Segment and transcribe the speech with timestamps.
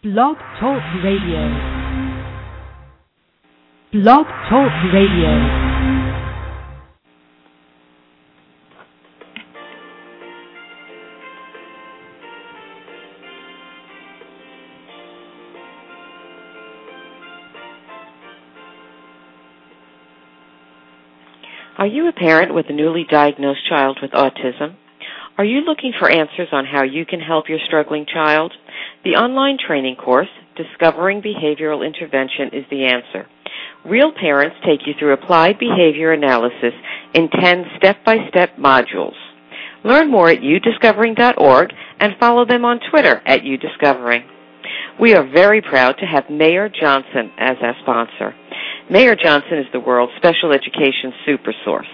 [0.00, 1.42] Blog Talk Radio.
[3.92, 5.58] Blog Talk Radio.
[21.76, 24.76] Are you a parent with a newly diagnosed child with autism?
[25.38, 28.52] Are you looking for answers on how you can help your struggling child?
[29.04, 30.26] The online training course,
[30.56, 33.28] Discovering Behavioral Intervention, is the answer.
[33.86, 36.74] Real parents take you through applied behavior analysis
[37.14, 39.14] in 10 step-by-step modules.
[39.84, 44.26] Learn more at udiscovering.org and follow them on Twitter at udiscovering.
[45.00, 48.34] We are very proud to have Mayer Johnson as our sponsor.
[48.90, 51.86] Mayer Johnson is the world's special education super source.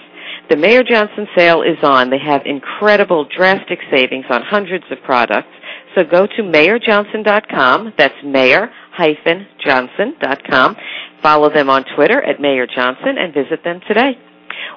[0.51, 2.11] The Mayer Johnson sale is on.
[2.11, 5.49] They have incredible drastic savings on hundreds of products.
[5.95, 7.95] So go to mayerjohnson.com.
[7.97, 10.77] That's mayer-johnson.com.
[11.23, 14.19] Follow them on Twitter at Mayer Johnson and visit them today.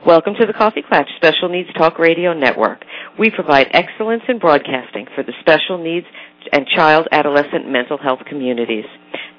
[0.06, 2.86] Welcome to the Coffee Klatch Special Needs Talk Radio Network.
[3.20, 6.08] We provide excellence in broadcasting for the special needs
[6.54, 8.86] and child adolescent mental health communities.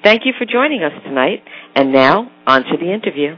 [0.03, 1.43] Thank you for joining us tonight.
[1.75, 3.35] And now, on to the interview.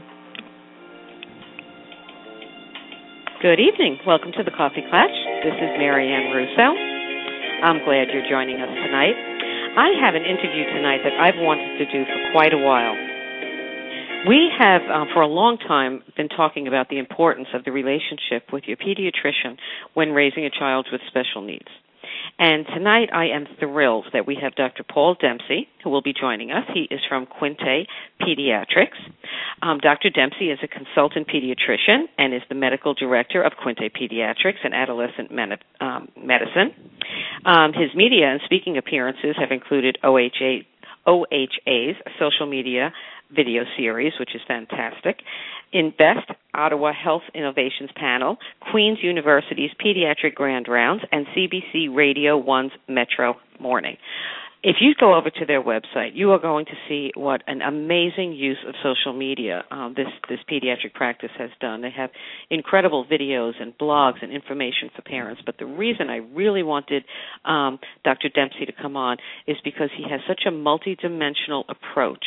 [3.42, 3.98] Good evening.
[4.06, 5.18] Welcome to the Coffee Klatch.
[5.42, 6.78] This is Marianne Russo.
[7.66, 9.18] I'm glad you're joining us tonight.
[9.74, 12.94] I have an interview tonight that I've wanted to do for quite a while.
[14.30, 18.52] We have, uh, for a long time, been talking about the importance of the relationship
[18.52, 19.58] with your pediatrician
[19.94, 21.66] when raising a child with special needs.
[22.38, 24.82] And tonight I am thrilled that we have Dr.
[24.82, 26.64] Paul Dempsey, who will be joining us.
[26.72, 27.86] He is from Quinte
[28.20, 28.98] Pediatrics.
[29.62, 30.10] Um, Dr.
[30.10, 35.30] Dempsey is a consultant pediatrician and is the medical director of Quinte Pediatrics and Adolescent
[35.30, 36.74] Men- um, Medicine.
[37.44, 40.64] Um, his media and speaking appearances have included OHA,
[41.06, 42.92] OHA's social media
[43.34, 45.18] video series, which is fantastic.
[45.72, 48.36] Invest Ottawa Health Innovations Panel,
[48.70, 53.96] Queen's University's Pediatric Grand Rounds, and CBC Radio 1's Metro Morning.
[54.64, 58.32] If you go over to their website, you are going to see what an amazing
[58.32, 61.82] use of social media um, this this pediatric practice has done.
[61.82, 62.10] They have
[62.48, 65.42] incredible videos and blogs and information for parents.
[65.44, 67.02] But the reason I really wanted
[67.44, 68.28] um, Dr.
[68.28, 69.16] Dempsey to come on
[69.48, 72.24] is because he has such a multidimensional approach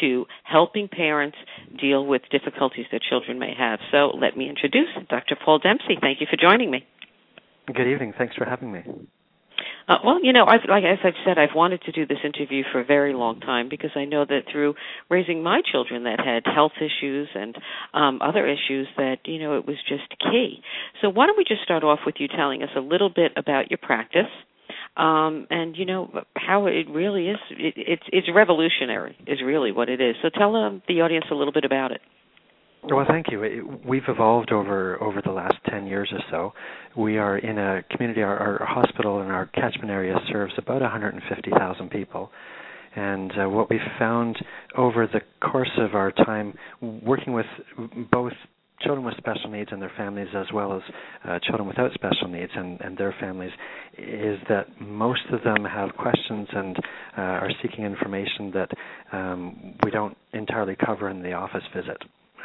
[0.00, 1.36] to helping parents
[1.80, 3.78] deal with difficulties their children may have.
[3.90, 5.36] So let me introduce Dr.
[5.42, 5.96] Paul Dempsey.
[6.00, 6.86] Thank you for joining me.
[7.66, 8.12] Good evening.
[8.16, 8.82] Thanks for having me.
[9.86, 12.62] Uh, well, you know, I've, like as I've said, I've wanted to do this interview
[12.72, 14.74] for a very long time because I know that through
[15.10, 17.56] raising my children that had health issues and
[17.92, 20.62] um, other issues, that you know it was just key.
[21.02, 23.70] So why don't we just start off with you telling us a little bit about
[23.70, 24.30] your practice,
[24.96, 27.38] um, and you know how it really is.
[27.50, 30.16] It, it's it's revolutionary, is really what it is.
[30.22, 32.00] So tell um, the audience a little bit about it.
[32.84, 33.42] Well, thank you.
[33.42, 36.52] It, we've evolved over over the last ten years or so.
[37.00, 38.22] We are in a community.
[38.22, 42.30] Our, our hospital in our catchment area serves about 150,000 people.
[42.96, 44.36] And uh, what we've found
[44.76, 47.46] over the course of our time working with
[48.12, 48.32] both
[48.84, 50.82] children with special needs and their families, as well as
[51.24, 53.52] uh, children without special needs and, and their families,
[53.98, 56.76] is that most of them have questions and
[57.16, 58.70] uh, are seeking information that
[59.12, 61.96] um, we don't entirely cover in the office visit.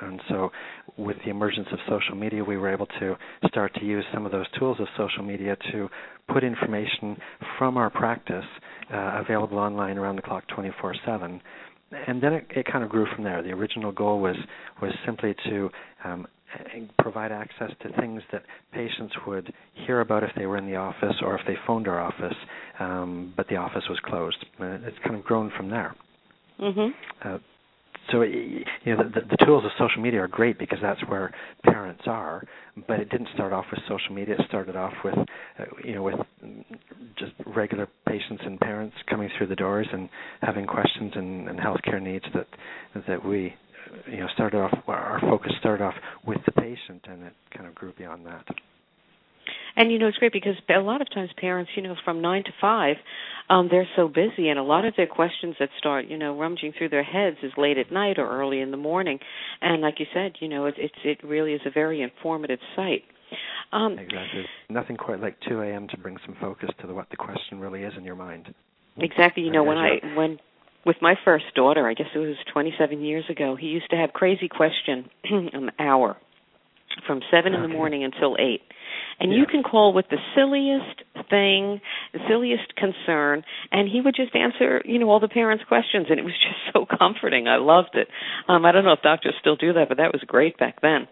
[0.01, 0.49] And so,
[0.97, 3.17] with the emergence of social media, we were able to
[3.47, 5.89] start to use some of those tools of social media to
[6.31, 7.17] put information
[7.57, 8.45] from our practice
[8.93, 11.41] uh, available online around the clock 24 7
[11.91, 13.41] and then it, it, kind of grew from there.
[13.41, 14.35] The original goal was
[14.81, 15.69] was simply to
[16.03, 16.27] um,
[16.99, 18.43] provide access to things that
[18.73, 19.53] patients would
[19.85, 22.35] hear about if they were in the office or if they phoned our office,
[22.79, 24.43] um, but the office was closed.
[24.59, 25.95] And it's kind of grown from there.
[26.59, 27.27] Mm-hmm.
[27.29, 27.37] Uh,
[28.11, 31.31] so you know the, the, tools of social media are great because that's where
[31.63, 32.43] parents are
[32.87, 36.03] but it didn't start off with social media it started off with uh, you know
[36.03, 36.15] with
[37.17, 40.09] just regular patients and parents coming through the doors and
[40.41, 42.47] having questions and, and healthcare needs that
[43.07, 43.53] that we
[44.07, 45.95] you know started off our focus started off
[46.25, 48.45] with the patient and it kind of grew beyond that
[49.75, 52.43] and you know, it's great because a lot of times parents, you know, from nine
[52.43, 52.97] to five,
[53.49, 56.73] um, they're so busy, and a lot of their questions that start, you know, rummaging
[56.77, 59.19] through their heads is late at night or early in the morning.
[59.61, 63.03] And like you said, you know, it, it's it really is a very informative site.
[63.71, 64.45] Um, exactly.
[64.69, 65.87] Nothing quite like 2 a.m.
[65.89, 68.53] to bring some focus to the, what the question really is in your mind.
[68.97, 69.43] Exactly.
[69.43, 70.39] You know, when I when
[70.85, 74.13] with my first daughter, I guess it was 27 years ago, he used to have
[74.13, 76.17] crazy question an hour
[77.05, 78.61] from seven in the morning until eight
[79.19, 79.39] and Yeah.
[79.39, 81.81] you can call with the silliest thing,
[82.13, 86.19] the silliest concern, and he would just answer, you know, all the parents' questions, and
[86.19, 87.47] it was just so comforting.
[87.47, 88.07] I loved it.
[88.47, 91.07] Um, I don't know if doctors still do that, but that was great back then.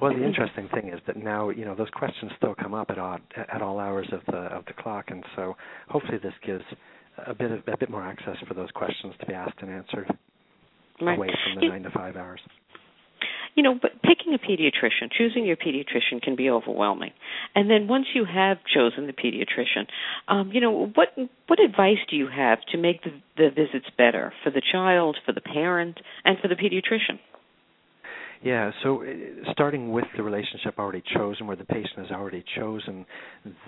[0.00, 2.98] Well, the interesting thing is that now you know those questions still come up at
[2.98, 5.54] odd at all hours of the of the clock, and so
[5.88, 6.64] hopefully this gives
[7.26, 10.08] a bit of, a bit more access for those questions to be asked and answered
[11.00, 11.18] Right.
[11.18, 12.40] away from the You- nine to five hours.
[13.56, 17.12] you know, but picking a pediatrician, choosing your pediatrician can be overwhelming.
[17.54, 19.86] And then once you have chosen the pediatrician,
[20.28, 21.16] um, you know, what
[21.46, 25.32] what advice do you have to make the, the visits better for the child, for
[25.32, 27.18] the parent, and for the pediatrician?
[28.44, 29.06] Yeah, so uh,
[29.52, 33.06] starting with the relationship already chosen, where the patient has already chosen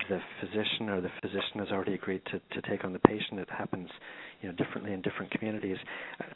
[0.07, 3.39] the physician, or the physician has already agreed to, to take on the patient.
[3.39, 3.89] It happens,
[4.39, 5.77] you know, differently in different communities.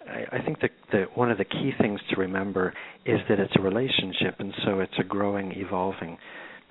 [0.07, 2.73] I, I think that the, one of the key things to remember
[3.05, 6.17] is that it's a relationship, and so it's a growing, evolving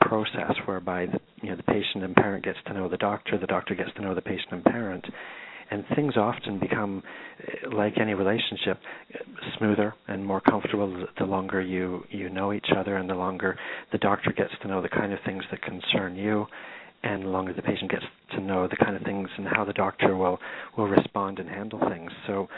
[0.00, 3.46] process whereby the, you know the patient and parent gets to know the doctor, the
[3.46, 5.04] doctor gets to know the patient and parent,
[5.70, 7.02] and things often become
[7.40, 8.78] uh, like any relationship
[9.58, 13.56] smoother and more comfortable the longer you you know each other and the longer
[13.92, 16.46] the doctor gets to know the kind of things that concern you
[17.02, 19.72] and the longer the patient gets to know the kind of things and how the
[19.72, 20.38] doctor will
[20.76, 22.10] will respond and handle things.
[22.26, 22.48] So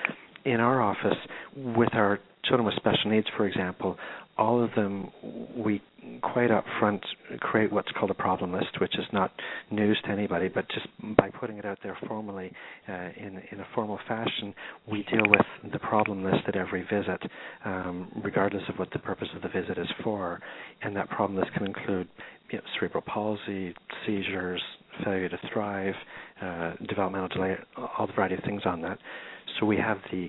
[0.45, 1.17] in our office
[1.57, 3.97] with our children with special needs for example
[4.43, 5.09] all of them
[5.57, 5.81] we
[6.21, 7.01] quite up front
[7.39, 9.31] create what's called a problem list, which is not
[9.71, 10.87] news to anybody, but just
[11.17, 12.51] by putting it out there formally
[12.89, 14.53] uh, in in a formal fashion,
[14.91, 17.23] we deal with the problem list at every visit,
[17.65, 20.41] um, regardless of what the purpose of the visit is for.
[20.83, 22.09] And that problem list can include
[22.51, 23.73] you know, cerebral palsy,
[24.05, 24.61] seizures,
[25.05, 25.95] failure to thrive,
[26.43, 28.99] uh, developmental delay, all the variety of things on that.
[29.61, 30.29] So we have the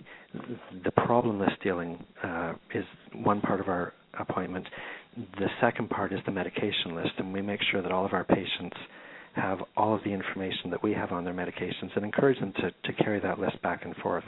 [0.83, 4.67] the problem list dealing uh, is one part of our appointment.
[5.15, 8.23] The second part is the medication list, and we make sure that all of our
[8.23, 8.75] patients
[9.35, 12.71] have all of the information that we have on their medications and encourage them to,
[12.83, 14.23] to carry that list back and forth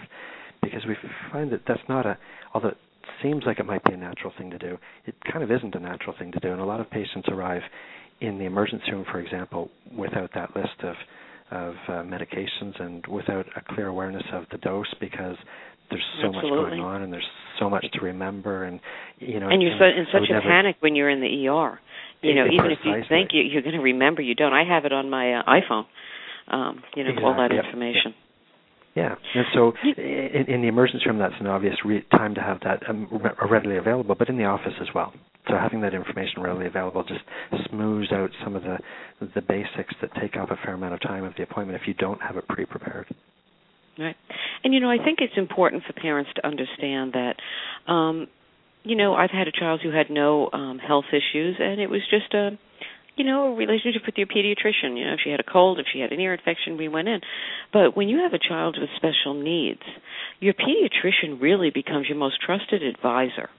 [0.63, 0.95] because we
[1.31, 2.17] find that that's not a,
[2.53, 2.77] although it
[3.21, 5.79] seems like it might be a natural thing to do, it kind of isn't a
[5.79, 6.51] natural thing to do.
[6.51, 7.61] And a lot of patients arrive
[8.21, 10.95] in the emergency room, for example, without that list of
[11.51, 15.35] of uh, medications and without a clear awareness of the dose because
[15.89, 16.61] there's so Absolutely.
[16.61, 17.27] much going on and there's
[17.59, 18.79] so much to remember and
[19.19, 21.47] you know And you're and so, in such a never- panic when you're in the
[21.47, 21.79] ER.
[22.21, 24.51] You know, even if you think you, you're going to remember, you don't.
[24.51, 25.85] I have it on my uh, iPhone.
[26.47, 28.13] Um, you know, all that Exactly, yep, information.
[28.95, 32.59] Yeah, and so in, in the emergency room, that's an obvious re- time to have
[32.63, 35.13] that um, re- readily available, but in the office as well.
[35.49, 37.21] So having that information readily available just
[37.69, 38.77] smooths out some of the
[39.35, 41.93] the basics that take up a fair amount of time of the appointment if you
[41.93, 43.05] don't have it pre-prepared.
[43.97, 44.15] Right.
[44.63, 47.35] And you know, I think it's important for parents to understand that
[47.91, 48.27] um
[48.83, 52.01] you know, I've had a child who had no um health issues and it was
[52.09, 52.57] just a
[53.15, 54.97] you know, a relationship with your pediatrician.
[54.97, 57.07] You know, if she had a cold, if she had an ear infection, we went
[57.07, 57.21] in.
[57.71, 59.81] But when you have a child with special needs,
[60.39, 63.49] your pediatrician really becomes your most trusted advisor.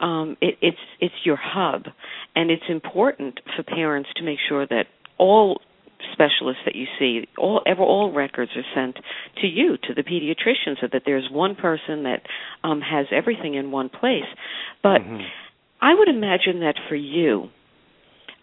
[0.00, 1.84] Um, it, it's it's your hub,
[2.34, 4.86] and it's important for parents to make sure that
[5.16, 5.60] all
[6.12, 8.96] specialists that you see, all ever all records are sent
[9.40, 12.22] to you, to the pediatrician, so that there's one person that
[12.64, 14.28] um, has everything in one place.
[14.82, 15.26] But Mhm.
[15.80, 17.50] I would imagine that for you,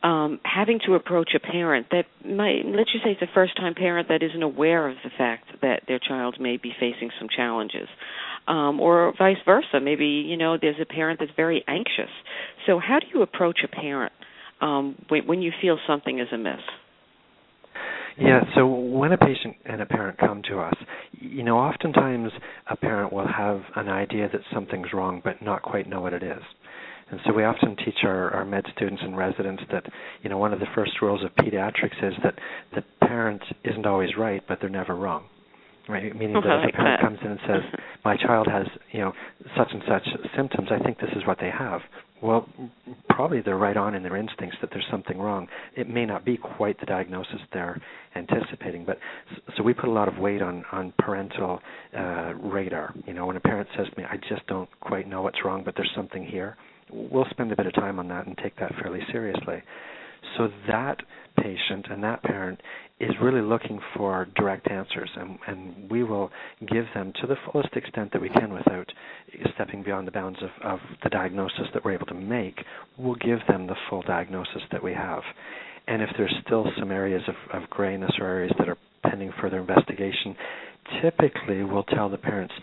[0.03, 3.75] um, having to approach a parent that might, let's just say it's a first time
[3.75, 7.89] parent that isn't aware of the fact that their child may be facing some challenges,
[8.47, 9.79] um, or vice versa.
[9.81, 12.11] Maybe, you know, there's a parent that's very anxious.
[12.65, 14.13] So, how do you approach a parent
[14.61, 16.61] um, when, when you feel something is amiss?
[18.17, 20.73] Yeah, so when a patient and a parent come to us,
[21.13, 22.31] you know, oftentimes
[22.69, 26.23] a parent will have an idea that something's wrong but not quite know what it
[26.23, 26.41] is.
[27.11, 29.83] And so we often teach our, our med students and residents that,
[30.21, 32.35] you know, one of the first rules of pediatrics is that
[32.75, 35.23] the parent isn't always right, but they're never wrong.
[35.87, 36.15] Right?
[36.15, 37.03] Meaning Oh, that if a parent that.
[37.03, 39.11] comes in and says, My child has, you know,
[39.57, 41.81] such and such symptoms, I think this is what they have.
[42.21, 42.47] Well,
[43.09, 45.47] probably they're right on in their instincts that there's something wrong.
[45.75, 47.79] It may not be quite the diagnosis they're
[48.15, 48.97] anticipating, but
[49.55, 51.61] so we put a lot of weight on on parental
[51.97, 52.93] uh, radar.
[53.05, 55.63] You know, when a parent says to me, "I just don't quite know what's wrong,
[55.63, 56.57] but there's something here,"
[56.91, 59.61] we'll spend a bit of time on that and take that fairly seriously.
[60.37, 61.01] So that
[61.37, 62.59] patient and that parent
[62.99, 66.29] is really looking for direct answers, and, and we will
[66.67, 68.91] give them to the fullest extent that we can without
[69.55, 72.59] stepping beyond the bounds of, of the diagnosis that we're able to make.
[72.97, 75.21] We'll give them the full diagnosis that we have.
[75.87, 79.59] And if there's still some areas of, of grayness or areas that are pending further
[79.59, 80.35] investigation,
[81.01, 82.53] typically we'll tell the parents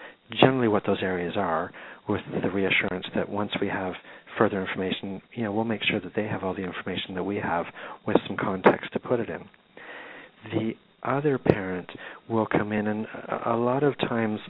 [0.41, 1.73] generally what those areas are
[2.09, 3.95] with the reassurance that once we have
[4.39, 7.37] further information, you know, we'll make sure that they have all the information that we
[7.37, 7.67] have
[8.07, 9.45] with some context to put it in.
[10.53, 11.89] The other parent
[12.29, 13.07] will come in, and
[13.47, 14.41] a lot of times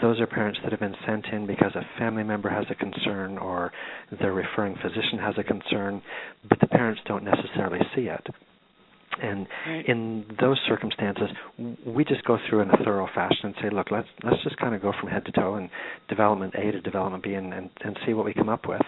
[0.00, 3.38] those are parents that have been sent in because a family member has a concern
[3.38, 3.72] or
[4.20, 6.02] their referring physician has a concern,
[6.48, 8.26] but the parents don't necessarily see it.
[9.22, 9.46] And
[9.86, 11.28] in those circumstances,
[11.86, 14.74] we just go through in a thorough fashion and say, look, let's let's just kind
[14.74, 15.70] of go from head to toe and
[16.08, 18.82] development A to development B and, and, and see what we come up with.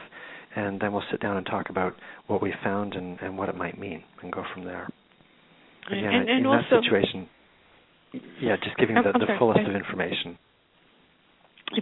[0.58, 1.94] And then we'll sit down and talk about
[2.26, 4.88] what we found and, and what it might mean and go from there.
[5.86, 7.28] Again, and, and in also, that situation,
[8.40, 10.36] yeah, just giving the, the fullest of information.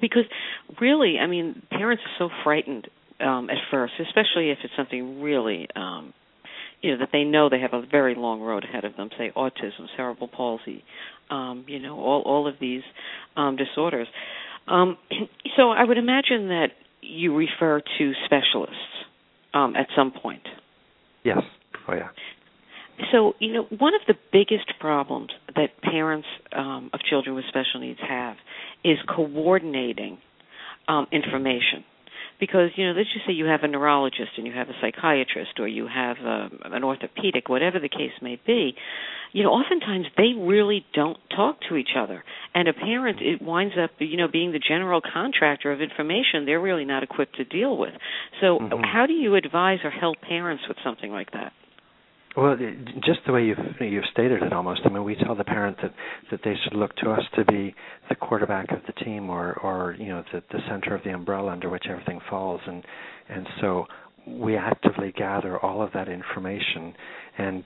[0.00, 0.24] Because
[0.80, 2.88] really, I mean, parents are so frightened
[3.20, 6.12] um, at first, especially if it's something really um,
[6.82, 9.32] you know that they know they have a very long road ahead of them say
[9.36, 10.84] autism cerebral palsy
[11.30, 12.82] um you know all all of these
[13.36, 14.06] um disorders
[14.68, 14.96] um
[15.56, 16.68] so i would imagine that
[17.00, 18.74] you refer to specialists
[19.54, 20.46] um at some point?
[21.24, 21.38] Yes.
[21.88, 22.08] Oh yeah.
[23.12, 27.80] So you know one of the biggest problems that parents um of children with special
[27.80, 28.36] needs have
[28.84, 30.18] is coordinating
[30.88, 31.84] um information
[32.38, 35.58] because you know let's just say you have a neurologist and you have a psychiatrist
[35.58, 38.74] or you have a, um, an orthopedic whatever the case may be
[39.32, 42.24] you know oftentimes they really don't talk to each other.
[42.54, 46.60] And a parent it winds up you know being the general contractor of information they're
[46.60, 47.92] really not equipped to deal with.
[48.40, 48.82] So mm-hmm.
[48.82, 51.52] how do you advise or help parents with something like that
[52.36, 52.56] well,
[53.04, 54.82] just the way you've you've stated it, almost.
[54.84, 55.94] I mean, we tell the parent that
[56.30, 57.74] that they should look to us to be
[58.08, 61.52] the quarterback of the team, or or you know the the center of the umbrella
[61.52, 62.84] under which everything falls, and
[63.28, 63.86] and so
[64.26, 66.92] we actively gather all of that information,
[67.38, 67.64] and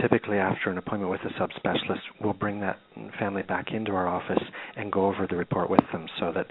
[0.00, 2.78] typically after an appointment with a subspecialist, we'll bring that
[3.18, 4.42] family back into our office
[4.76, 6.46] and go over the report with them so that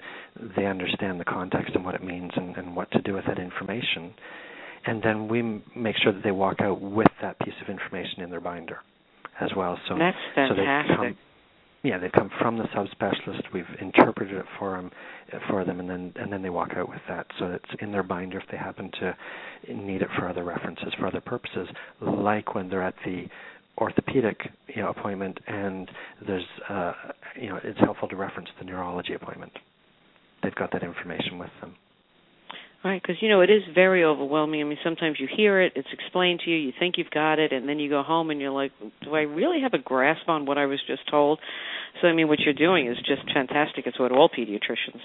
[0.56, 3.38] they understand the context and what it means and, and what to do with that
[3.38, 4.14] information
[4.86, 8.30] and then we make sure that they walk out with that piece of information in
[8.30, 8.78] their binder
[9.40, 9.78] as well.
[9.88, 10.56] So that's fantastic.
[10.56, 11.18] So they come,
[11.84, 13.42] yeah, they come from the subspecialist.
[13.52, 14.90] We've interpreted it for them,
[15.48, 17.26] for them, and then and then they walk out with that.
[17.38, 19.16] So it's in their binder if they happen to
[19.72, 21.68] need it for other references, for other purposes,
[22.00, 23.26] like when they're at the
[23.78, 24.38] orthopedic
[24.74, 25.88] you know, appointment, and
[26.26, 26.92] there's uh,
[27.40, 29.52] you know it's helpful to reference the neurology appointment.
[30.42, 31.74] They've got that information with them.
[32.84, 34.60] Right, because you know it is very overwhelming.
[34.60, 37.52] I mean, sometimes you hear it, it's explained to you, you think you've got it,
[37.52, 38.70] and then you go home and you're like,
[39.02, 41.40] "Do I really have a grasp on what I was just told?"
[42.00, 43.88] So, I mean, what you're doing is just fantastic.
[43.88, 45.00] It's what all pediatricians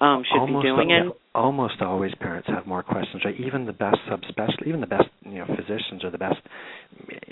[0.00, 0.92] um, should almost, be doing.
[0.92, 3.22] And almost always, parents have more questions.
[3.24, 6.38] Right, even the best subspecialists, even the best you know physicians or the best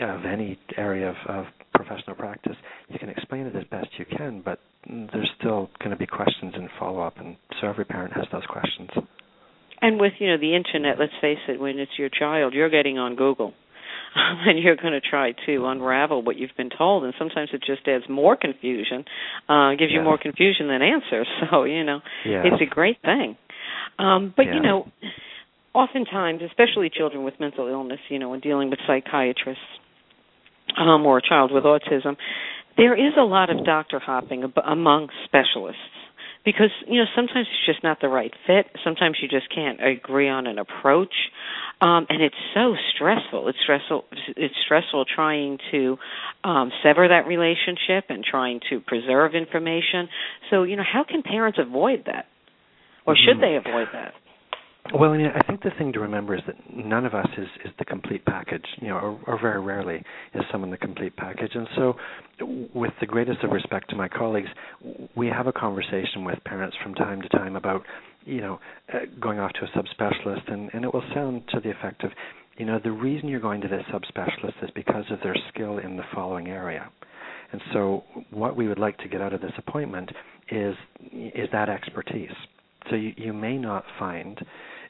[0.01, 2.57] of any area of, of professional practice,
[2.89, 4.59] you can explain it as best you can, but
[4.89, 8.47] there's still going to be questions and follow up, and so every parent has those
[8.47, 8.91] questions.
[9.85, 12.97] And with you know the internet, let's face it, when it's your child, you're getting
[12.97, 13.53] on Google.
[14.17, 17.87] and you're going to try to unravel what you've been told, and sometimes it just
[17.87, 19.05] adds more confusion,
[19.49, 21.29] uh, gives you more confusion than answers.
[21.51, 23.37] So you know, it's a great thing.
[23.99, 24.55] Um, but yeah.
[24.55, 24.87] you know,
[25.75, 29.63] oftentimes, especially children with mental illness, you know, when dealing with psychiatrists
[30.79, 32.17] um, or a child with autism,
[32.79, 36.04] there is a lot of doctor hopping ab- among specialists
[36.45, 38.67] because you know sometimes it's just not the right fit.
[38.85, 41.15] Sometimes you just can't agree on an approach.
[41.81, 43.49] Um and it's so stressful.
[43.49, 44.05] It's stressful
[44.37, 45.97] it's stressful trying to
[46.45, 50.09] um sever that relationship and trying to preserve information.
[50.51, 52.27] So you know how can parents avoid that?
[53.07, 53.65] Or should mm-hmm.
[53.65, 54.15] they avoid that
[54.93, 57.49] well, I, mean, I think the thing to remember is that none of us is,
[57.65, 60.03] is the complete package, you know, or, or very rarely
[60.35, 61.53] is someone the complete package.
[61.55, 61.95] And so,
[62.75, 64.49] with the greatest of respect to my colleagues,
[65.17, 67.83] we have a conversation with parents from time to time about,
[68.27, 68.61] you know,
[68.93, 72.11] uh, going off to a subspecialist, and, and it will sound to the effect of,
[72.59, 75.97] you know, the reason you're going to this subspecialist is because of their skill in
[75.97, 76.91] the following area.
[77.53, 80.11] And so, what we would like to get out of this appointment
[80.51, 80.75] is
[81.11, 82.35] is that expertise.
[82.91, 84.39] So you, you may not find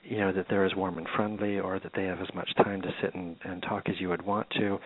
[0.04, 2.82] you know that they're as warm and friendly or that they have as much time
[2.82, 4.78] to sit and, and talk as you would want to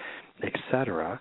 [0.42, 1.20] etc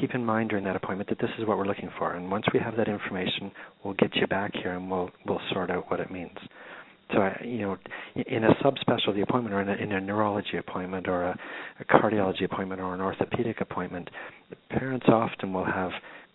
[0.00, 2.14] keep in mind during that appointment that this is what we're looking for.
[2.14, 3.50] And once we have that information
[3.84, 6.36] we'll get you back here and we'll we'll sort out what it means.
[7.12, 7.76] So I, you know
[8.14, 11.38] in a subspecialty appointment or in a, in a neurology appointment or a,
[11.80, 14.08] a cardiology appointment or an orthopedic appointment
[14.70, 15.90] parents often will have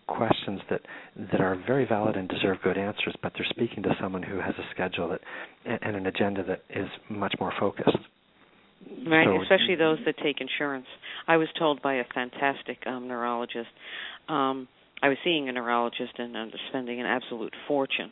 [0.08, 0.82] questions that
[1.32, 4.56] that are very valid and deserve good answers, but they're speaking to someone who has
[4.58, 5.22] a schedule that
[5.66, 7.98] and an agenda that is much more focused.
[9.08, 10.86] Right, so, especially those that take insurance.
[11.28, 13.70] I was told by a fantastic um, neurologist
[14.30, 14.68] um,
[15.02, 18.12] I was seeing a neurologist and I was spending an absolute fortune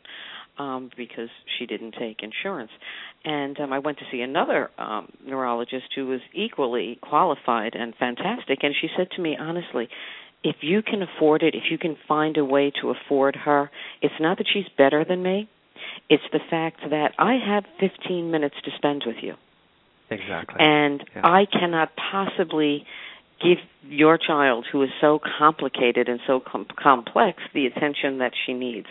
[0.57, 2.71] um because she didn't take insurance.
[3.25, 8.59] And um I went to see another um neurologist who was equally qualified and fantastic
[8.61, 9.89] and she said to me honestly,
[10.45, 13.71] if you can afford it, if you can find a way to afford her,
[14.01, 15.49] it's not that she's better than me.
[16.07, 19.33] It's the fact that I have 15 minutes to spend with you.
[20.11, 20.57] Exactly.
[20.59, 21.25] And yeah.
[21.25, 22.85] I cannot possibly
[23.41, 28.53] give your child who is so complicated and so com- complex the attention that she
[28.53, 28.87] needs.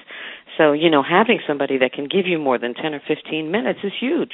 [0.59, 3.79] So, you know, having somebody that can give you more than 10 or 15 minutes
[3.85, 4.33] is huge.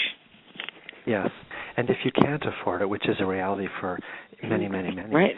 [1.07, 1.29] Yes.
[1.77, 3.99] And if you can't afford it, which is a reality for
[4.43, 5.35] many, many, many, right.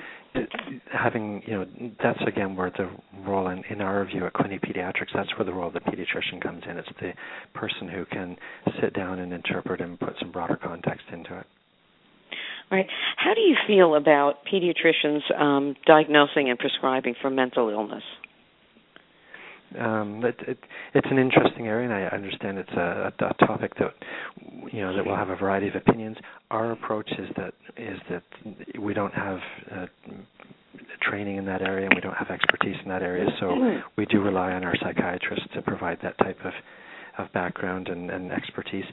[0.93, 1.67] Having, you know,
[2.03, 2.89] that's again where the
[3.27, 6.41] role in, in our view at Quinte Pediatrics, that's where the role of the pediatrician
[6.41, 6.79] comes in.
[6.79, 7.13] It's the
[7.55, 8.37] person who can
[8.81, 11.47] sit down and interpret and put some broader context into it.
[12.71, 12.87] Right.
[13.19, 18.03] How do you feel about pediatricians um, diagnosing and prescribing for mental illness?
[19.79, 20.59] Um, it, it,
[20.95, 23.95] it's an interesting area, and I understand it's a, a, topic that
[24.73, 26.17] you know that will have a variety of opinions.
[26.51, 28.23] Our approach is that is that
[28.81, 29.39] we don't have
[29.71, 29.87] uh,
[31.03, 33.81] training in that area, and we don't have expertise in that area, so Mm-hmm.
[33.97, 36.53] we do rely on our psychiatrists to provide that type of
[37.19, 38.87] of background and, and expertise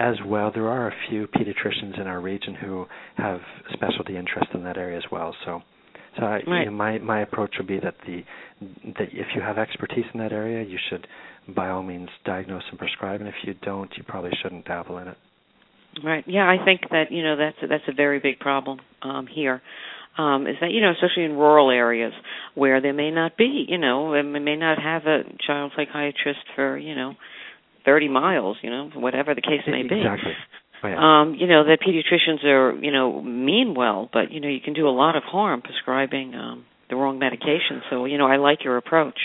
[0.00, 2.86] as well, there are a few pediatricians in our region who
[3.16, 3.40] have
[3.74, 5.36] specialty interest in that area as well.
[5.44, 5.60] So,
[6.22, 6.60] I, right.
[6.60, 8.22] you know, my my approach would be that the
[8.98, 11.06] that if you have expertise in that area, you should
[11.54, 15.08] by all means diagnose and prescribe, and if you don't, you probably shouldn't dabble in
[15.08, 15.16] it.
[16.04, 16.24] Right.
[16.26, 19.60] Yeah, I think that you know that's a, that's a very big problem um, here.
[20.18, 22.12] Um, is that you know especially in rural areas
[22.54, 26.76] where there may not be you know they may not have a child psychiatrist for
[26.76, 27.14] you know
[27.84, 29.96] 30 miles, you know, whatever the case may be.
[30.00, 30.32] Exactly.
[30.82, 30.88] Oh.
[30.88, 34.74] Um, you know, that pediatricians are, you know, mean well, but you know, you can
[34.74, 37.82] do a lot of harm prescribing um the wrong medication.
[37.88, 39.18] So, you know, I like your approach.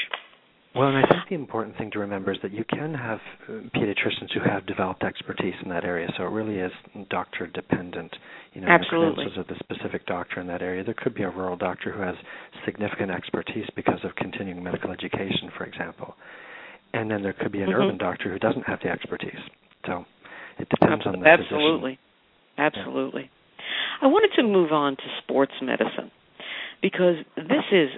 [0.76, 3.54] Well, and I think the important thing to remember is that you can have uh,
[3.74, 6.08] pediatricians who have developed expertise in that area.
[6.18, 6.72] So it really is
[7.10, 8.14] doctor dependent.
[8.54, 9.24] You know, Absolutely.
[9.24, 10.84] the credentials of the specific doctor in that area.
[10.84, 12.16] There could be a rural doctor who has
[12.66, 16.16] significant expertise because of continuing medical education, for example
[16.96, 17.82] and then there could be an mm-hmm.
[17.82, 19.40] urban doctor who doesn't have the expertise.
[19.86, 20.06] So
[20.60, 21.18] it depends Absolutely.
[21.18, 22.00] on the Absolutely.
[22.58, 22.80] physician.
[22.82, 23.22] Absolutely.
[23.24, 23.28] Yeah.
[24.02, 26.12] I wanted to move on to sports medicine
[26.82, 27.90] because this is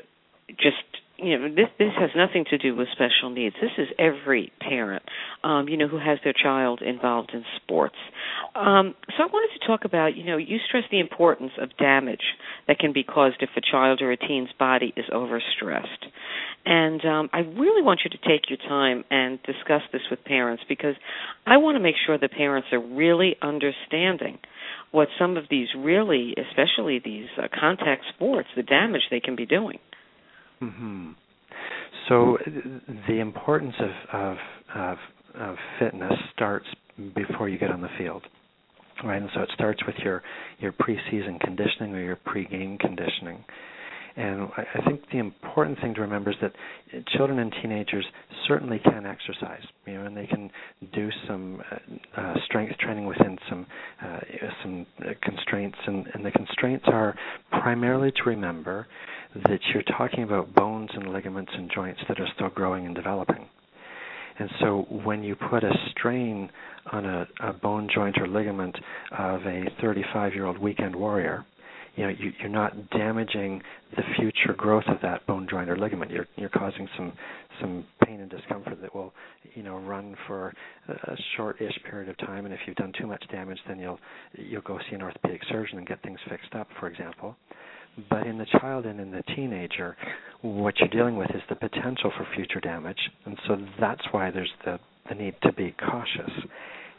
[0.58, 0.84] just
[1.18, 3.56] you know this this has nothing to do with special needs.
[3.60, 5.04] This is every parent
[5.44, 7.96] um you know who has their child involved in sports.
[8.56, 12.22] Um so i wanted to talk about you know you stress the importance of damage
[12.68, 16.06] that can be caused if a child or a teen's body is overstressed.
[16.66, 20.64] And um i really want you to take your time and discuss this with parents
[20.70, 20.96] because
[21.48, 24.38] i want to make sure the parents are really understanding
[24.92, 29.46] what some of these really especially these uh, contact sports the damage they can be
[29.46, 29.80] doing
[30.62, 31.12] Mm-hmm.
[32.10, 32.38] So
[33.08, 34.38] the importance of, of
[34.76, 34.98] of
[35.36, 36.66] of fitness starts
[37.16, 38.24] before you get on the field,
[39.04, 39.22] right?
[39.22, 40.24] And so it starts with your
[40.60, 43.44] your preseason conditioning or your pre-game conditioning.
[44.18, 46.52] And I think the important thing to remember is that
[47.16, 48.04] children and teenagers
[48.48, 50.50] certainly can exercise, you know, and they can
[50.92, 53.68] do some uh, uh, strength training within some
[54.04, 54.20] uh,
[54.64, 54.88] some
[55.22, 57.16] constraints, and, and the constraints are
[57.62, 58.88] primarily to remember
[59.36, 63.48] that you're talking about bones and ligaments and joints that are still growing and developing.
[64.40, 66.50] And so when you put a strain
[66.92, 68.76] on a, a bone joint or ligament
[69.16, 71.46] of a 35 year old weekend warrior,
[71.98, 73.62] you know you, you're not damaging
[73.96, 76.12] the future growth of that bone joint or ligament.
[76.12, 77.12] You're you're causing some
[77.60, 79.14] some pain and discomfort that will
[79.56, 80.54] you know run for
[80.88, 82.46] a short-ish period of time.
[82.46, 84.00] And if you've done too much damage, then you'll
[84.34, 87.36] you'll go see an orthopedic surgeon and get things fixed up, for example.
[88.12, 89.98] But in the child and in the teenager,
[90.44, 94.54] what you're dealing with is the potential for future damage, and so that's why there's
[94.64, 94.80] the
[95.10, 96.32] the need to be cautious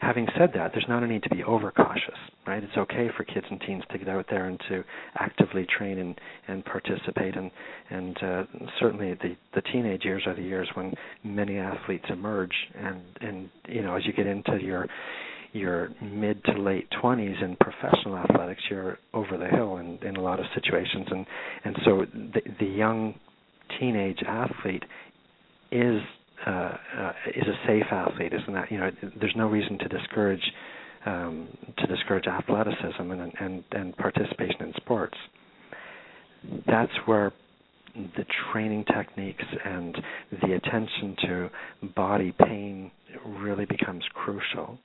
[0.01, 2.63] having said that, there's not a need to be overcautious, right?
[2.63, 4.85] It's okay for kids and teens to get out there and to
[5.17, 7.51] actively train and, and participate, and
[7.91, 8.45] and uh,
[8.81, 13.83] certainly the the teenage years are the years when many athletes emerge, and and you
[13.83, 14.87] know as you get into your
[15.53, 20.21] your mid to late 20s in professional athletics, you're over the hill in, in a
[20.21, 21.27] lot of situations, and
[21.65, 23.15] and so the the young
[23.79, 24.85] teenage athlete
[25.71, 26.01] is
[26.47, 28.71] uh, uh, is a safe athlete, isn't that?
[28.71, 30.43] You know, there's no reason to discourage
[31.07, 31.49] um,
[31.79, 35.17] to discourage athleticism and, and and participation in sports.
[36.67, 37.33] That's where
[37.95, 39.97] the training techniques and
[40.43, 41.51] the attention to
[41.97, 42.91] body pain
[43.27, 44.79] really becomes crucial.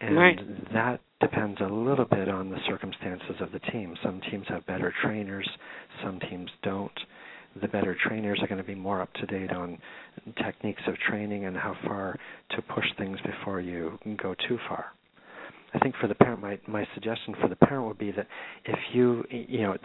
[0.00, 0.38] And right.
[0.72, 3.96] that depends a little bit on the circumstances of the team.
[4.02, 5.48] Some teams have better trainers,
[6.02, 6.92] some teams don't
[7.60, 9.78] the better trainers are going to be more up to date on
[10.42, 12.18] techniques of training and how far
[12.50, 14.86] to push things before you go too far.
[15.74, 18.26] I think for the parent, my my suggestion for the parent would be that
[18.64, 19.76] if you you know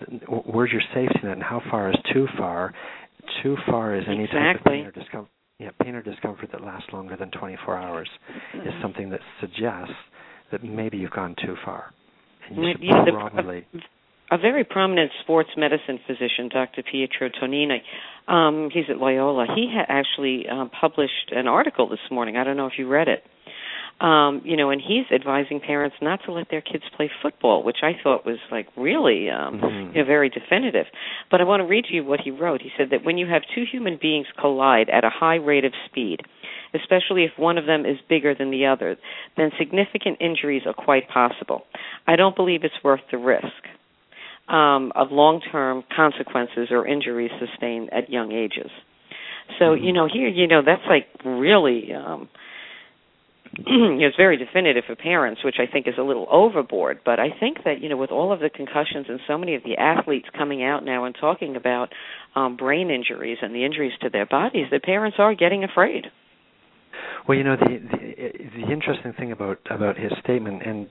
[0.46, 2.74] where's your safety net and how far is too far?
[3.44, 4.40] Too far is any exactly.
[4.42, 5.32] type of pain or discomfort.
[5.60, 8.10] Yeah, pain or discomfort that lasts longer than 24 hours
[8.56, 8.68] mm-hmm.
[8.68, 9.94] is something that suggests
[10.52, 11.94] that maybe you've gone too far,
[12.50, 13.68] and you should yeah, probably.
[13.72, 13.80] The,
[14.32, 16.84] a very prominent sports medicine physician, Dr.
[16.90, 17.78] Pietro Tonino.
[18.32, 19.46] Um, he's at Loyola.
[19.54, 22.38] He actually uh, published an article this morning.
[22.38, 23.24] I don't know if you read it.
[24.00, 27.80] Um, you know, and he's advising parents not to let their kids play football, which
[27.84, 29.96] I thought was like really um, mm-hmm.
[29.96, 30.88] you know, very definitive.
[31.30, 32.64] But I want to read to you what he wrote.
[32.64, 35.74] He said that when you have two human beings collide at a high rate of
[35.86, 36.22] speed,
[36.74, 38.98] especially if one of them is bigger than the other,
[39.38, 41.64] then significant injuries are quite possible.
[42.08, 43.68] I don't believe it's worth the risk
[44.48, 48.72] um, of long-term consequences or injuries sustained at young ages.
[49.60, 49.84] So mm-hmm.
[49.84, 52.30] you know here you know that's like really um,
[53.58, 57.00] it's very definitive for parents, which I think is a little overboard.
[57.04, 59.64] But I think that you know with all of the concussions and so many of
[59.64, 61.90] the athletes coming out now and talking about
[62.36, 66.06] um, brain injuries and the injuries to their bodies, the parents are getting afraid.
[67.28, 70.88] Well, you know the, the the interesting thing about about his statement, and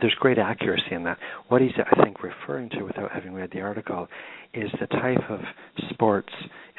[0.00, 1.18] there's great accuracy in that.
[1.48, 4.08] What he's I think referring to, without having read the article,
[4.54, 5.40] is the type of
[5.90, 6.32] sports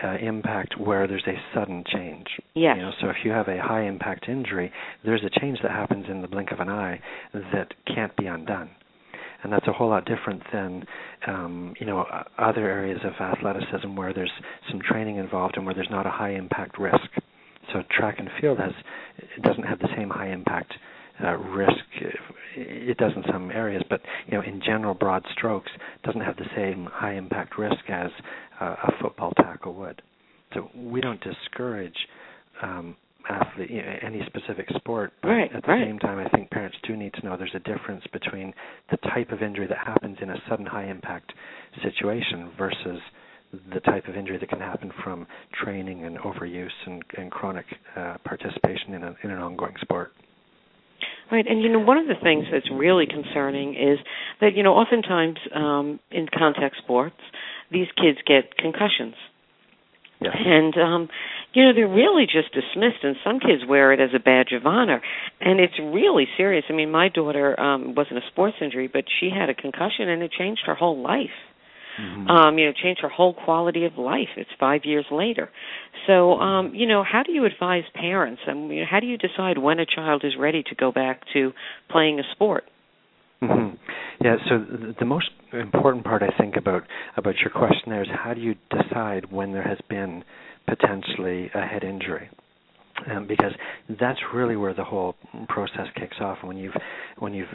[0.04, 2.28] uh, impact where there's a sudden change.
[2.56, 2.76] Yes.
[2.78, 4.72] You know, so if you have a high impact injury,
[5.04, 7.00] there's a change that happens in the blink of an eye
[7.34, 8.70] that can't be undone
[9.44, 10.84] and that's a whole lot different than
[11.28, 12.06] um, you know
[12.38, 14.32] other areas of athleticism where there's
[14.70, 16.98] some training involved and where there's not a high impact risk.
[17.74, 18.72] So track and field has
[19.18, 20.74] it doesn't have the same high impact
[21.24, 21.74] uh, risk.
[22.56, 25.72] It does in some areas, but you know, in general, broad strokes
[26.04, 28.10] doesn't have the same high impact risk as
[28.60, 30.02] uh, a football tackle would.
[30.54, 31.96] So we don't discourage
[32.62, 32.96] um,
[33.30, 35.86] athlete, you know, any specific sport, but right, at the right.
[35.86, 38.54] same time, I think parents do need to know there's a difference between
[38.90, 41.34] the type of injury that happens in a sudden high impact
[41.84, 43.00] situation versus
[43.74, 45.28] the type of injury that can happen from
[45.64, 47.66] training and overuse and, and chronic
[47.96, 50.12] uh, participation in, a, in an ongoing sport.
[51.32, 54.00] Right, and you know one of the things that's really concerning is
[54.40, 57.18] that you know oftentimes um, in contact sports
[57.72, 59.16] these kids get concussions.
[60.22, 60.36] Yes.
[60.36, 61.10] And um
[61.54, 64.66] you know they're really just dismissed and some kids wear it as a badge of
[64.66, 65.02] honor
[65.42, 66.66] and it's really serious.
[66.70, 70.24] I mean my daughter um wasn't a sports injury but she had a concussion and
[70.24, 71.38] it changed her whole life
[72.00, 72.28] mm-hmm.
[72.28, 74.30] um, you know, change her whole quality of life.
[74.38, 75.50] It's five years later.
[76.06, 78.42] So, um, you know, how do you advise parents?
[78.48, 81.22] and you know, how do you decide when a child is ready to go back
[81.34, 81.52] to
[81.90, 82.66] playing a sport?
[83.42, 83.76] Mm-hmm.
[84.24, 84.38] Yeah.
[84.50, 86.84] So the most important part, I think, about
[87.18, 90.24] about your question there is how do you decide when there has been
[90.68, 92.30] potentially a head injury?
[93.12, 93.52] Um, because
[94.00, 95.16] that's really where the whole
[95.50, 96.38] process kicks off.
[96.44, 96.74] When you've
[97.20, 97.48] when you've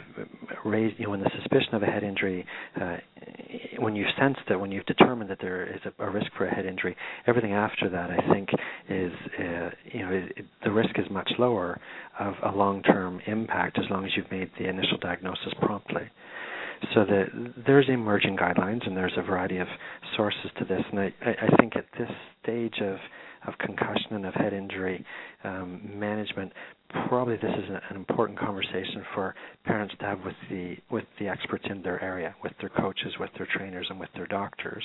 [0.65, 2.45] raised, you know, when the suspicion of a head injury,
[2.79, 2.97] uh,
[3.79, 6.53] when you've sensed that, when you've determined that there is a, a risk for a
[6.53, 6.95] head injury,
[7.27, 8.49] everything after that, I think,
[8.89, 11.79] is uh, you know, it, it, the risk is much lower
[12.19, 16.09] of a long-term impact as long as you've made the initial diagnosis promptly
[16.93, 19.67] so the, there's emerging guidelines and there's a variety of
[20.15, 22.09] sources to this and I, I think at this
[22.41, 22.97] stage of
[23.47, 25.05] of concussion and of head injury
[25.43, 26.51] um, management,
[27.07, 31.65] probably this is an important conversation for parents to have with the with the experts
[31.69, 34.83] in their area, with their coaches, with their trainers, and with their doctors,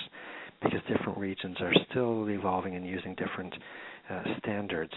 [0.63, 3.55] because different regions are still evolving and using different
[4.11, 4.93] uh, standards.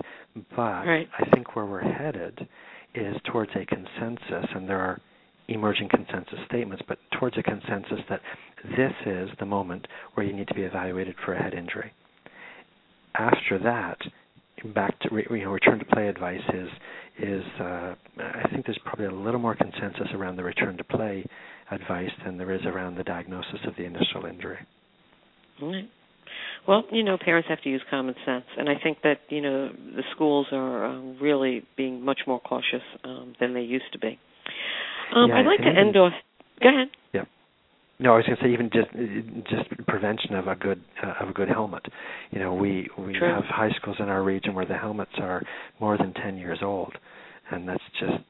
[0.55, 1.07] But right.
[1.19, 2.47] I think where we're headed
[2.95, 4.99] is towards a consensus, and there are
[5.47, 8.21] emerging consensus statements, but towards a consensus that
[8.77, 11.91] this is the moment where you need to be evaluated for a head injury
[13.21, 13.97] after that,
[14.73, 16.69] back to you know return to play advice is
[17.19, 21.25] is uh, I think there's probably a little more consensus around the return to play
[21.69, 24.59] advice than there is around the diagnosis of the initial injury.
[25.61, 25.89] Right.
[26.67, 29.69] Well, you know, parents have to use common sense, and I think that you know
[29.69, 34.19] the schools are uh, really being much more cautious um, than they used to be.
[35.15, 36.13] Um, yeah, I'd like to end off.
[36.61, 36.89] Go ahead.
[37.13, 37.25] Yeah.
[38.01, 38.89] No, I was going to say even just
[39.47, 41.85] just prevention of a good uh, of a good helmet.
[42.31, 43.27] You know, we we True.
[43.27, 45.43] have high schools in our region where the helmets are
[45.79, 46.93] more than 10 years old,
[47.51, 48.23] and that's just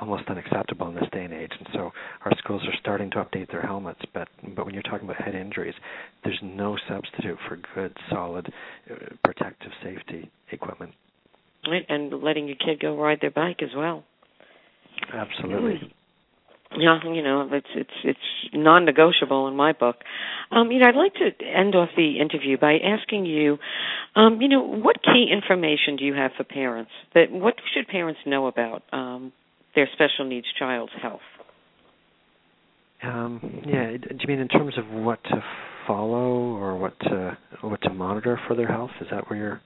[0.00, 1.50] almost unacceptable in this day and age.
[1.58, 1.90] And so
[2.24, 5.34] our schools are starting to update their helmets, but but when you're talking about head
[5.34, 5.74] injuries,
[6.22, 8.52] there's no substitute for good, solid,
[8.88, 10.92] uh, protective safety equipment.
[11.68, 14.04] Right, and letting your kid go ride their bike as well.
[15.12, 15.92] Absolutely.
[16.76, 18.18] Yeah, you know, it's it's it's
[18.52, 19.96] non-negotiable in my book.
[20.50, 23.58] Um, you know, I'd like to end off the interview by asking you,
[24.14, 26.90] um, you know, what key information do you have for parents?
[27.14, 29.32] That what should parents know about um,
[29.74, 31.20] their special needs child's health?
[33.02, 35.42] Um, yeah, do you mean in terms of what to
[35.86, 38.90] follow or what to what to monitor for their health?
[39.00, 39.60] Is that where you're?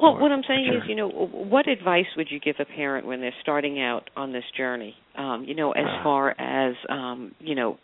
[0.00, 3.20] Well, what I'm saying is, you know, what advice would you give a parent when
[3.20, 4.94] they're starting out on this journey?
[5.16, 7.78] Um, you know, as uh, far as um, you know,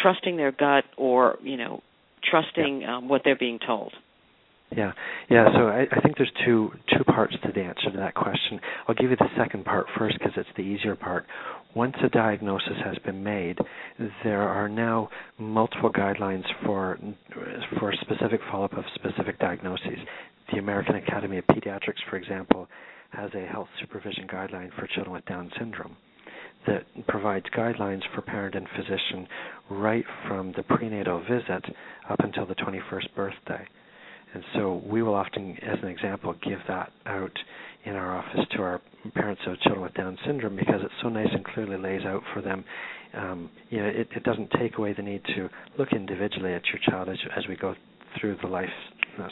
[0.00, 1.82] trusting their gut or you know,
[2.30, 2.96] trusting yeah.
[2.96, 3.92] um, what they're being told.
[4.76, 4.92] Yeah,
[5.30, 5.46] yeah.
[5.54, 8.60] So I, I think there's two two parts to the answer to that question.
[8.88, 11.26] I'll give you the second part first because it's the easier part.
[11.74, 13.58] Once a diagnosis has been made,
[14.22, 16.98] there are now multiple guidelines for
[17.78, 19.98] for specific follow-up of specific diagnoses.
[20.52, 22.68] The American Academy of Pediatrics, for example,
[23.10, 25.96] has a health supervision guideline for children with Down syndrome
[26.66, 29.26] that provides guidelines for parent and physician
[29.70, 31.64] right from the prenatal visit
[32.08, 33.66] up until the 21st birthday.
[34.34, 37.38] And so we will often, as an example, give that out
[37.84, 38.80] in our office to our
[39.14, 42.40] parents of children with Down syndrome because it's so nice and clearly lays out for
[42.42, 42.64] them.
[43.14, 46.80] Um, you know, it, it doesn't take away the need to look individually at your
[46.88, 47.74] child as, as we go
[48.20, 48.68] through the life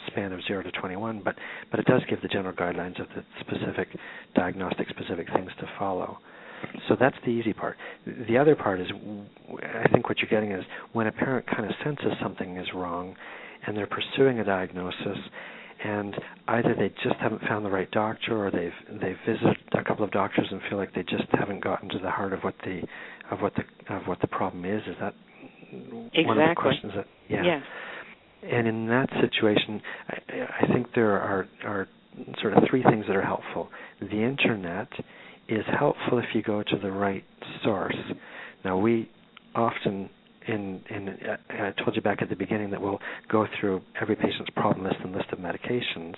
[0.07, 1.35] span of 0 to 21, but
[1.71, 3.87] but it does give the general guidelines of the specific
[4.35, 6.17] diagnostic specific things to follow.
[6.87, 7.75] So that's the easy part.
[8.05, 8.87] The other part is,
[9.61, 13.15] I think what you're getting is when a parent kind of senses something is wrong,
[13.67, 15.17] and they're pursuing a diagnosis
[15.83, 16.15] and
[16.47, 20.11] either they just haven't found the right doctor or they've they've visited a couple of
[20.11, 22.81] doctors and feel like they just haven't gotten to the heart of what the
[23.31, 25.13] of what the of what the problem is is that
[25.83, 26.25] exactly.
[26.25, 27.63] one of the questions that yeah yes.
[28.43, 31.87] And in that situation I, I think there are are
[32.41, 34.87] sort of three things that are helpful the internet
[35.49, 37.23] is helpful if you go to the right
[37.63, 37.95] source
[38.63, 39.09] now we
[39.55, 40.09] often
[40.47, 42.99] in, in uh, I told you back at the beginning that we'll
[43.31, 46.15] go through every patient's problem list and list of medications,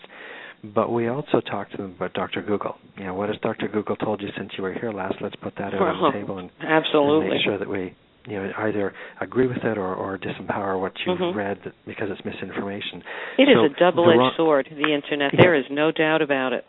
[0.74, 2.42] but we also talk to them about Dr.
[2.42, 2.76] Google.
[2.98, 3.68] You know, what has Dr.
[3.68, 5.16] Google told you since you were here last?
[5.22, 7.96] Let's put that out on the table and, absolutely and make sure that we
[8.28, 11.38] you know either agree with it or, or disempower what you've mm-hmm.
[11.38, 13.04] read because it's misinformation.
[13.38, 14.68] It so is a double-edged sword.
[14.70, 15.34] The internet.
[15.34, 15.42] Yeah.
[15.42, 16.66] There is no doubt about it.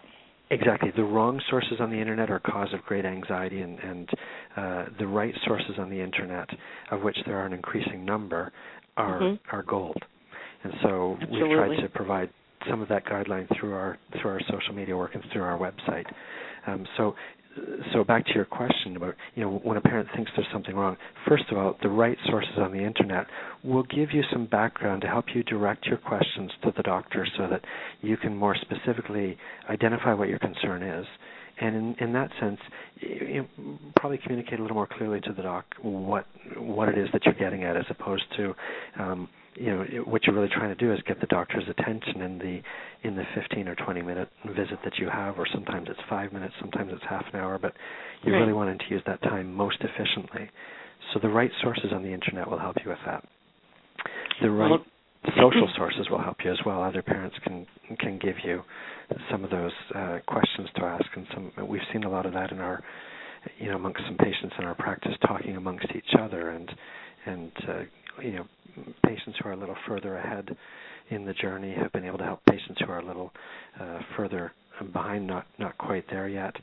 [0.50, 0.92] Exactly.
[0.94, 4.08] The wrong sources on the internet are a cause of great anxiety, and, and
[4.56, 6.48] uh, the right sources on the internet,
[6.92, 8.52] of which there are an increasing number,
[8.96, 9.56] are mm-hmm.
[9.56, 9.98] are gold.
[10.62, 11.48] And so Absolutely.
[11.48, 12.30] we've tried to provide
[12.70, 16.06] some of that guideline through our through our social media work and through our website.
[16.66, 17.14] Um, so
[17.92, 20.96] so back to your question about you know when a parent thinks there's something wrong
[21.26, 23.26] first of all the right sources on the internet
[23.64, 27.46] will give you some background to help you direct your questions to the doctor so
[27.48, 27.60] that
[28.00, 29.36] you can more specifically
[29.68, 31.06] identify what your concern is.
[31.58, 32.58] And in, in that sense,
[33.00, 33.46] you
[33.96, 36.26] probably communicate a little more clearly to the doc what
[36.58, 38.54] what it is that you're getting at, as opposed to
[38.98, 42.38] um, you know what you're really trying to do is get the doctor's attention in
[42.38, 42.60] the
[43.06, 46.54] in the 15 or 20 minute visit that you have or sometimes it's 5 minutes
[46.60, 47.72] sometimes it's half an hour but
[48.22, 48.40] you're right.
[48.40, 50.50] really wanting to use that time most efficiently.
[51.12, 53.24] So the right sources on the internet will help you with that.
[54.42, 54.84] The right well,
[55.36, 56.82] social sources will help you as well.
[56.82, 57.66] Other parents can
[58.00, 58.62] can give you
[59.30, 62.50] some of those uh, questions to ask and some we've seen a lot of that
[62.50, 62.82] in our
[63.58, 66.70] you know amongst some patients in our practice talking amongst each other and
[67.26, 67.82] and uh,
[68.22, 68.46] you know
[69.04, 70.56] patients who are a little further ahead
[71.10, 73.32] in the journey have been able to help patients who are a little
[73.80, 74.52] uh, further
[74.92, 76.54] behind, not not quite there yet.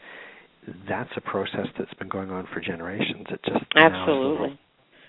[0.88, 3.26] That's a process that's been going on for generations.
[3.30, 4.60] It just absolutely.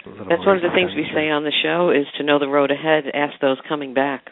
[0.07, 2.49] Little, that's one of the things we say on the show is to know the
[2.49, 3.05] road ahead.
[3.15, 4.27] Ask those coming back.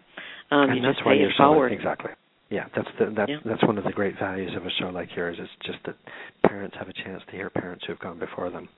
[0.51, 1.71] Um, and you that's why you're forward.
[1.71, 2.11] So, exactly.
[2.51, 3.39] Yeah, that's the that's yeah.
[3.45, 5.39] that's one of the great values of a show like yours.
[5.41, 5.97] It's just that
[6.47, 8.69] parents have a chance to hear parents who've gone before them.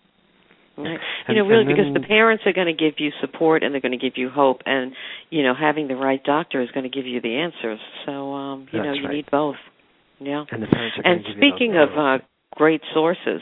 [0.77, 0.99] Right.
[1.29, 3.73] And, you know, really, then, because the parents are going to give you support and
[3.73, 4.93] they're going to give you hope, and
[5.31, 7.79] you know, having the right doctor is going to give you the answers.
[8.07, 9.15] So, um, you know, you right.
[9.15, 9.57] need both.
[10.19, 10.45] Yeah.
[10.51, 13.41] And the parents are and speaking of uh, great sources,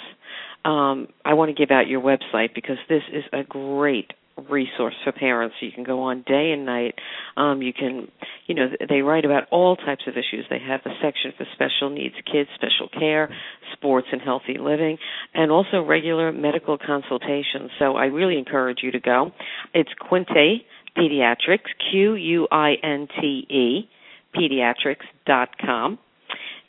[0.65, 4.13] um, I want to give out your website because this is a great
[4.49, 5.57] resource for parents.
[5.61, 6.95] You can go on day and night.
[7.37, 8.09] Um, you can,
[8.47, 10.47] you know, they write about all types of issues.
[10.49, 13.35] They have a section for special needs kids, special care,
[13.73, 14.99] sports and healthy living,
[15.35, 17.71] and also regular medical consultations.
[17.79, 19.33] So I really encourage you to go.
[19.75, 20.63] It's Quinte
[20.97, 23.89] Pediatrics, Q U I N T E,
[24.35, 25.99] pediatrics.com.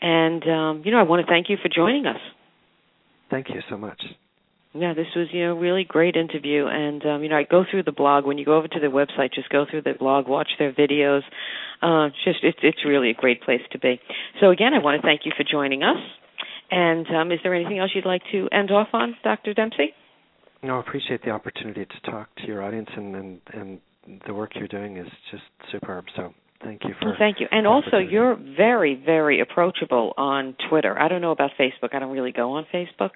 [0.01, 2.19] And, um, you know, I want to thank you for joining us.
[3.29, 4.01] Thank you so much.
[4.75, 7.83] Yeah, this was you know really great interview, and um, you know I go through
[7.83, 8.25] the blog.
[8.25, 11.21] When you go over to their website, just go through the blog, watch their videos.
[11.81, 13.99] Uh, just it's it's really a great place to be.
[14.41, 15.97] So again, I want to thank you for joining us.
[16.71, 19.53] And um, is there anything else you'd like to end off on, Dr.
[19.53, 19.93] Dempsey?
[20.63, 23.79] No, I appreciate the opportunity to talk to your audience, and and, and
[24.25, 26.05] the work you're doing is just superb.
[26.15, 26.33] So
[26.63, 27.13] thank you for.
[27.19, 30.97] Thank you, and also you're very, very approachable on Twitter.
[30.97, 31.93] I don't know about Facebook.
[31.93, 33.11] I don't really go on Facebook,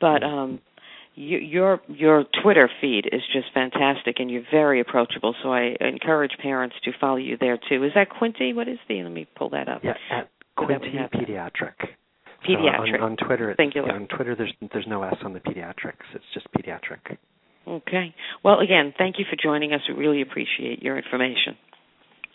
[0.00, 0.38] but Mm-hmm.
[0.38, 0.60] um,
[1.16, 5.34] you, your your Twitter feed is just fantastic, and you're very approachable.
[5.42, 7.82] So I encourage parents to follow you there too.
[7.84, 8.54] Is that Quinte?
[8.54, 9.02] What is the?
[9.02, 9.80] Let me pull that up.
[9.82, 11.12] Yeah, at So Quinte that.
[11.12, 11.74] Pediatric.
[11.80, 13.02] So Pediatric.
[13.02, 13.88] on, on Twitter, it's, Singular.
[13.88, 16.04] yeah, on Twitter, there's there's no S on the pediatrics.
[16.14, 17.16] It's just pediatric.
[17.66, 18.14] Okay.
[18.44, 19.80] Well, again, thank you for joining us.
[19.88, 21.56] We really appreciate your information.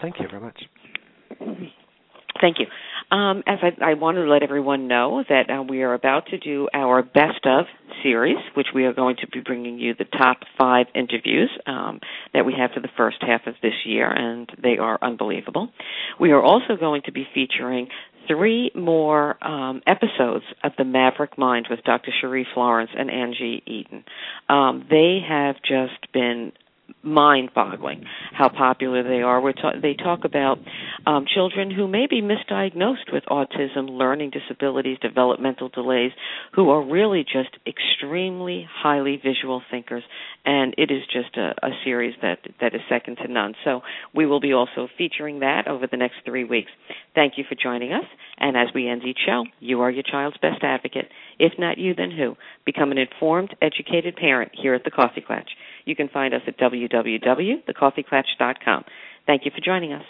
[0.02, 0.60] Thank you very much.
[2.40, 2.68] Thank you.
[3.16, 6.38] Um, as I, I wanted to let everyone know that uh, we are about to
[6.38, 7.66] do our best of
[8.04, 12.00] series, which we are going to be bringing you the top five interviews um,
[12.34, 15.70] that we have for the first half of this year, and they are unbelievable.
[16.20, 17.90] We are also going to be featuring
[18.28, 22.12] three more um, episodes of The Maverick Mind with Dr.
[22.22, 24.06] Cheri Florance and Angie Eaton.
[24.48, 26.54] Um, they have just been
[27.04, 29.42] mind-boggling how popular they are.
[29.42, 30.58] We're ta- they talk about
[31.06, 36.12] um, children who may be misdiagnosed with autism, learning disabilities, developmental delays,
[36.54, 40.04] who are really just extremely highly visual thinkers,
[40.46, 43.54] and it is just a, a series that that is second to none.
[43.64, 43.82] So
[44.14, 46.72] we will be also featuring that over the next three weeks.
[47.16, 48.06] Thank you for joining us,
[48.38, 51.10] and as we end each show, you are your child's best advocate.
[51.40, 52.38] If not you, then who?
[52.66, 55.50] Become an informed, educated parent here at the Coffee Klatch.
[55.86, 58.84] You can find us at www.thecoffeeklatch.com.
[59.26, 60.04] Thank you for joining us.